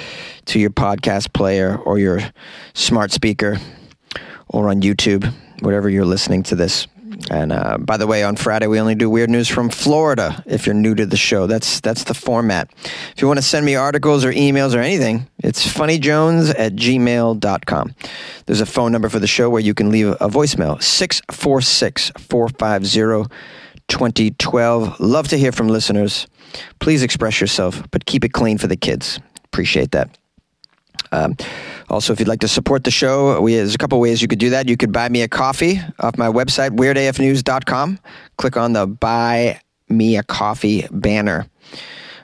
to 0.47 0.59
your 0.59 0.71
podcast 0.71 1.33
player 1.33 1.77
or 1.77 1.99
your 1.99 2.21
smart 2.75 3.13
speaker 3.13 3.59
or 4.49 4.69
on 4.69 4.83
YouTube, 4.83 5.33
whatever 5.61 5.89
you're 5.89 6.05
listening 6.05 6.43
to 6.45 6.55
this. 6.55 6.87
And 7.31 7.53
uh, 7.53 7.79
by 7.79 7.97
the 7.97 8.07
way, 8.07 8.23
on 8.23 8.37
Friday 8.37 8.67
we 8.67 8.81
only 8.81 8.95
do 8.95 9.11
weird 9.11 9.29
news 9.29 9.49
from 9.49 9.71
Florida. 9.71 10.43
If 10.47 10.67
you're 10.67 10.75
new 10.75 10.95
to 10.95 11.05
the 11.05 11.17
show, 11.17 11.47
that's 11.47 11.81
that's 11.81 12.05
the 12.05 12.15
format. 12.15 12.71
If 13.15 13.21
you 13.21 13.27
want 13.27 13.39
to 13.39 13.43
send 13.43 13.67
me 13.67 13.75
articles 13.75 14.25
or 14.25 14.33
emails 14.33 14.75
or 14.75 14.79
anything, 14.79 15.29
it's 15.39 15.67
funnyjones 15.67 16.55
at 16.57 16.75
gmail.com. 16.75 17.95
There's 18.47 18.61
a 18.61 18.67
phone 18.67 18.93
number 18.93 19.09
for 19.09 19.19
the 19.19 19.27
show 19.27 19.51
where 19.51 19.61
you 19.61 19.75
can 19.75 19.91
leave 19.91 20.09
a 20.09 20.29
voicemail 20.29 20.83
646 20.83 22.13
450 22.19 23.35
2012. 23.89 25.01
Love 25.01 25.29
to 25.29 25.39
hear 25.39 25.53
from 25.53 25.69
listeners. 25.69 26.27
Please 26.79 27.03
express 27.03 27.41
yourself, 27.41 27.83
but 27.91 28.05
keep 28.05 28.25
it 28.25 28.33
clean 28.33 28.59
for 28.59 28.69
the 28.69 28.77
kids. 28.77 29.19
Appreciate 29.45 29.91
that. 29.93 30.17
Um, 31.13 31.37
also, 31.89 32.13
if 32.13 32.19
you'd 32.19 32.29
like 32.29 32.41
to 32.41 32.49
support 32.49 32.85
the 32.85 32.91
show, 32.91 33.41
we, 33.41 33.55
there's 33.55 33.75
a 33.75 33.79
couple 33.79 33.99
ways 34.01 34.21
you 34.21 34.29
could 34.29 34.39
do 34.39 34.51
that. 34.51 34.69
You 34.69 34.77
could 34.77 34.93
buy 34.93 35.09
me 35.09 35.23
a 35.23 35.29
coffee 35.29 35.81
off 36.01 36.19
my 36.19 36.29
website, 36.29 36.71
weirdafnews.com. 36.71 37.99
Click 38.37 38.57
on 38.57 38.73
the 38.73 38.87
Buy 38.87 39.61
Me 39.89 40.17
a 40.17 40.23
Coffee 40.23 40.87
banner. 40.91 41.47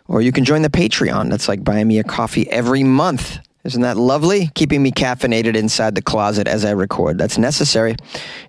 Or 0.06 0.20
you 0.20 0.32
can 0.32 0.44
join 0.44 0.62
the 0.62 0.70
Patreon. 0.70 1.30
That's 1.30 1.48
like 1.48 1.64
buying 1.64 1.88
me 1.88 1.98
a 1.98 2.04
coffee 2.04 2.48
every 2.50 2.82
month. 2.84 3.38
Isn't 3.64 3.80
that 3.80 3.96
lovely? 3.96 4.50
Keeping 4.54 4.82
me 4.82 4.90
caffeinated 4.92 5.56
inside 5.56 5.94
the 5.94 6.02
closet 6.02 6.46
as 6.46 6.66
I 6.66 6.72
record. 6.72 7.16
That's 7.16 7.38
necessary, 7.38 7.96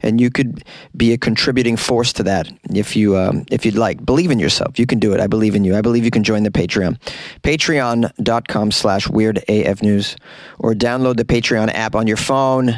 and 0.01 0.19
you 0.19 0.29
could 0.29 0.65
be 0.95 1.13
a 1.13 1.17
contributing 1.17 1.77
force 1.77 2.12
to 2.13 2.24
that 2.24 2.51
if 2.74 2.98
you 2.98 3.17
um, 3.17 3.45
if 3.50 3.65
you'd 3.65 3.77
like. 3.77 4.05
Believe 4.05 4.29
in 4.29 4.39
yourself. 4.39 4.77
You 4.77 4.86
can 4.86 5.00
do 5.00 5.13
it. 5.13 5.22
I 5.22 5.27
believe 5.27 5.55
in 5.55 5.63
you. 5.63 5.77
I 5.77 5.81
believe 5.81 6.03
you 6.03 6.12
can 6.12 6.24
join 6.24 6.43
the 6.43 6.51
Patreon. 6.51 7.00
Patreon.com 7.43 8.72
slash 8.72 9.07
Weird 9.07 9.38
AF 9.48 9.81
News, 9.81 10.17
or 10.60 10.74
download 10.74 11.15
the 11.15 11.25
Patreon 11.25 11.74
app 11.74 11.95
on 11.95 12.07
your 12.07 12.17
phone 12.17 12.77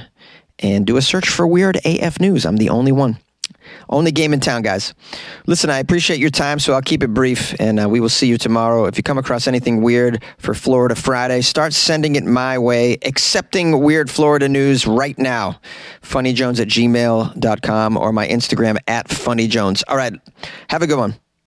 and 0.60 0.86
do 0.86 0.98
a 0.98 1.02
search 1.02 1.28
for 1.28 1.48
Weird 1.48 1.80
AF 1.86 2.20
News. 2.20 2.46
I'm 2.46 2.58
the 2.58 2.70
only 2.70 2.92
one. 2.92 3.18
Only 3.90 4.12
game 4.12 4.34
in 4.34 4.40
town, 4.40 4.62
guys. 4.62 4.94
Listen, 5.46 5.70
I 5.70 5.80
appreciate 5.80 6.20
your 6.20 6.30
time, 6.30 6.60
so 6.60 6.74
I'll 6.74 6.82
keep 6.82 7.04
it 7.04 7.14
brief, 7.14 7.56
and 7.60 7.80
uh, 7.80 7.90
we 7.90 8.00
will 8.00 8.10
see 8.10 8.28
you 8.28 8.38
tomorrow. 8.38 8.86
If 8.86 8.98
you 8.98 9.04
come 9.04 9.18
across 9.18 9.48
anything 9.48 9.82
weird 9.82 10.24
for 10.38 10.54
Florida 10.54 10.96
Friday, 10.96 11.42
start 11.42 11.74
sending 11.74 12.16
it 12.16 12.24
my 12.24 12.58
way. 12.58 12.98
Accepting 13.04 13.80
weird 13.80 14.10
Florida 14.10 14.50
news 14.50 14.88
right 14.88 15.18
now. 15.18 15.60
FunnyJones 16.02 16.60
at 16.60 16.68
gmail.com 16.68 17.98
or 17.98 18.12
my 18.12 18.28
Instagram 18.28 18.78
at 18.88 19.08
FunnyJones. 19.08 19.84
All 19.88 19.98
right, 19.98 20.14
have 20.70 20.82
a 20.82 20.88
good 20.88 21.00
one. 21.00 21.16